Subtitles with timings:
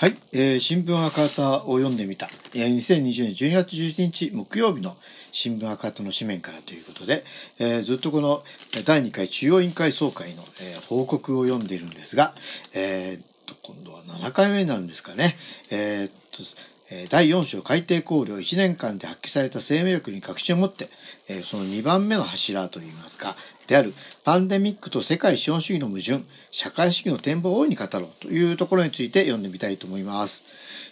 [0.00, 2.26] はい、えー新聞赤旗を読んでみた。
[2.54, 4.96] えー2020年12月11日木曜日の
[5.30, 7.22] 新聞赤旗の紙面からということで、
[7.58, 8.42] えーずっとこの
[8.86, 12.32] 第2回中央委員会総会の、えー報告を読んでいるんですが、
[12.74, 13.30] えー
[13.62, 15.34] 今度は7回目になるんですかね。
[15.70, 16.42] えーっと
[17.08, 20.88] 第4章改定考慮1年間で発揮された生命力に確信を持って、
[21.44, 23.36] その2番目の柱といいますか、
[23.68, 30.44] であるパンデミックと世界資本主義の矛盾、社会主義の展望を大いに語ろうというところについて読んでみたいと思います。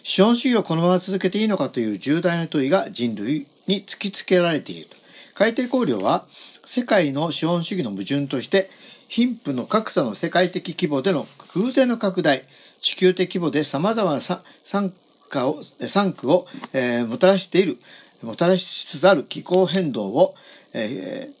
[0.03, 4.95] 資本主義をこのまま続けていいのかという重大な問いが人類に突きつけられていると。
[5.33, 6.23] 改定考慮は
[6.65, 8.69] 世界の資本主義の矛盾として
[9.09, 12.43] 貧富の格差の世界的規模での偶然の拡大、
[12.79, 14.93] 地球的規模で様々な産
[15.29, 17.77] 化を、産区を、えーもたらしている、
[18.23, 20.35] もたらしつつある気候変動を、
[20.73, 21.39] えー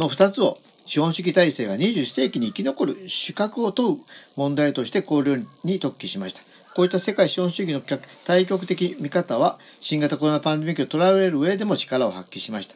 [0.00, 3.98] の二つを資本主義体制が21世紀に生き残る資格を問う
[4.36, 6.42] 問題として考慮に特記しました。
[6.74, 7.80] こういった世界資本主義の
[8.26, 12.74] 対極的見方は新型コロナパンデミックを捉える上でも力を発揮しました。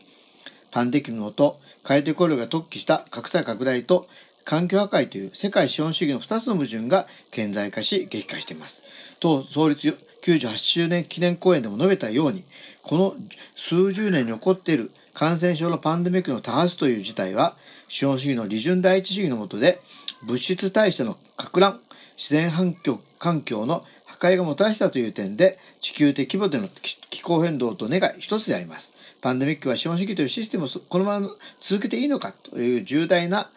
[0.71, 4.07] パンデミックのもと、改定考慮が特記した格差拡大と
[4.45, 8.85] 環境破壊という世界資本主義の2つの矛盾が顕在化し激化しています。
[9.21, 9.99] 当創立
[10.37, 12.45] 98周年記念講演でも述べたように、
[12.83, 13.15] この
[13.57, 17.57] 数十年に起こっている感染症のパンデミックの多発という事態は、
[17.89, 19.81] 資本主義の利潤第一主義の下で、
[20.27, 21.79] 物質代謝の拡乱、
[22.17, 28.95] 自然環境環境の破壊がもたらしたという点で、地球的規模での気候変動と願い一つであります。
[29.23, 31.29] パンデミックは資本主義というシステムをこのまま
[31.61, 33.49] 続けていいのかという重大な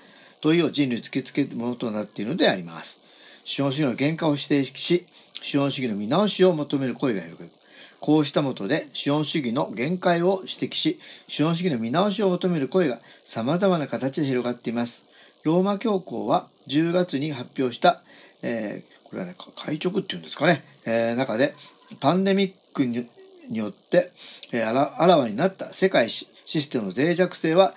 [0.42, 3.02] 問いを人類突きつけるものとなっているのであります。
[3.44, 5.06] 資本主義の原価を指定し、
[5.42, 7.52] 資本主義の見直しを求める声が広がる。
[8.00, 15.04] こうしたもとで資本主義の限界を指摘し、資本主義の見直しを求める声が様々な形で広がっています。
[15.44, 18.02] ローマ教皇は10月に発表した、
[18.44, 21.54] えーこれはね、会直っていうんですかね、えー中で、
[22.00, 23.06] パンデミックに
[23.52, 24.10] よって、
[24.52, 27.74] えーあらあらわになった世界システムの脆弱性は、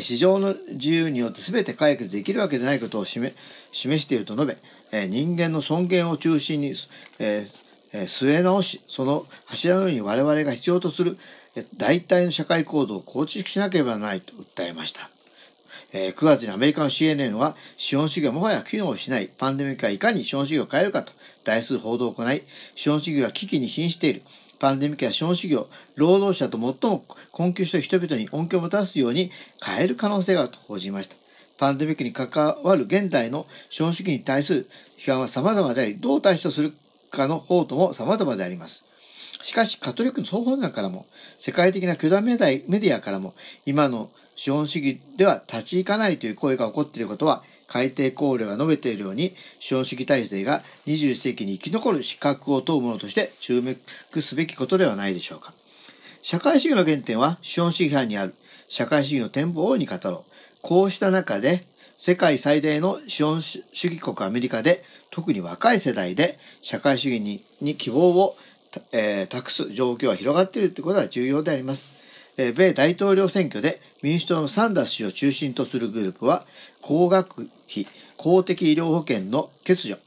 [0.00, 3.34] 市場の自由によって全て解決できるわけでないことを示
[3.72, 4.46] していると述
[4.92, 6.74] べ、人間の尊厳を中心に、
[7.18, 7.44] え
[7.92, 11.16] 据え直し、その柱のように我々が必要とする
[11.56, 15.10] え大体の社会構造を構築しなければならないと訴えました。
[15.92, 21.12] え9月にアメリカの CNN は資本主義はもはや機能しないパンデミックがいかに資本主義を変えるかと
[21.44, 22.42] 大数報道を行い、
[22.76, 24.22] 資本主義は危機に瀕している。
[24.60, 25.66] パンデミックや資本主義を
[25.96, 29.30] 労働者と最も困窮した人々に恩恵をもたらすように
[29.64, 31.16] 変える可能性があると報じました。
[31.58, 34.66] パンデミックに関わる現代の資本主義に対する
[34.98, 36.72] 批判は様々であり、どう対処する
[37.10, 38.84] かの方とも様々であります。
[39.42, 41.06] しかし、カトリックの総本山からも、
[41.38, 43.34] 世界的な巨大メディアからも、
[43.64, 53.76] 今の資本主義では立ち行かないという声が起こっていることは、改定考慮が述べているように、資本主義体制が21世紀に生き残る資格を問うものとして注目
[54.20, 55.52] すべきことではないでしょうか。
[56.22, 58.34] 社会主義の原点は資本主義派にある。
[58.68, 60.30] 社会主義の展望を大いに語ろう。
[60.62, 61.64] こうした中で、
[61.96, 68.36] 世界最大の資本主義国アメリカで、特に若い世代で社会主義にに希望を、
[68.92, 71.92] えー託す状況が広がっているということは重要であります。
[72.36, 76.44] えー米大統領選挙で民主党のサンダース氏を中心とするグループは、
[76.80, 77.86] 高額費、
[78.16, 79.98] 公的医療保険の欠如、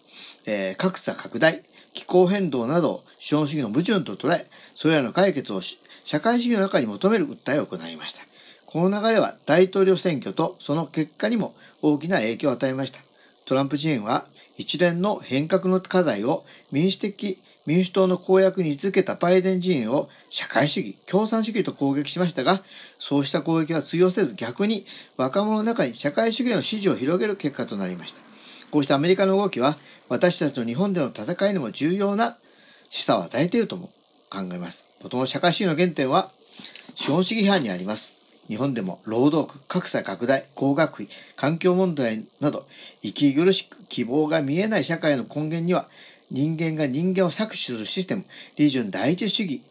[0.45, 1.63] えー格差拡大、
[1.93, 8.23] 気候変動など資本主義の矛盾と捉え、それらの解決をし社会主義の中に求める訴えを行いました。
[8.65, 12.99] この流れは大統領選挙とその結果にも大きな影響を与えました。
[13.45, 14.25] トランプ陣営は
[14.57, 22.61] 一連の変革の課題を民主的、民主党の公約に位置づけたバイデン陣営を社会主義、共産主義と攻撃しましたが、
[22.99, 24.85] そうした攻撃は通用せず逆に
[25.17, 28.21] 若者の中に社会主義への支持を広げる結果となりました。
[28.71, 29.77] こうしたアメリカの動きは
[30.09, 32.35] 私たちの日本での戦いにも重要な
[32.89, 33.87] 示唆を与えているとも
[34.29, 34.85] 考えます。
[35.03, 36.31] もとも社会主義の原点は
[36.95, 38.23] 資本主義批判にあります。
[38.47, 41.07] 日本でも労働区、格差拡大、高学費、
[41.37, 42.65] 環境問題など、
[43.01, 45.87] 息苦しく希望が見えない社会の根源には、
[46.33, 48.25] 人間が人間を搾取するシステム、
[48.57, 49.61] 理順第一主義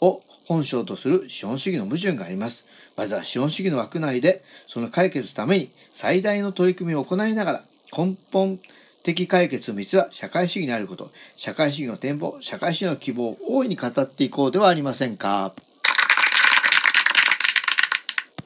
[0.00, 2.66] を本性とする資本主義の矛盾があります。
[2.96, 7.62] まずは資本主義の枠内で、その解決のために最大の取り組みを行いながら、
[7.96, 8.58] 根本
[9.04, 15.52] 的解決の道は社会主義にあること、社会主義の展望、社会主義の希望を大いに語っていこうではありませんか。